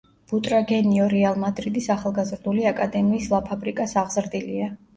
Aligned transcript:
ბუტრაგენიო 0.29 1.09
რეალ 1.11 1.37
მადრიდის 1.43 1.91
ახალგაზრდული 1.97 2.67
აკადემიის, 2.73 3.31
ლა 3.37 3.45
ფაბრიკას 3.53 3.97
აღზრდილია. 4.05 4.75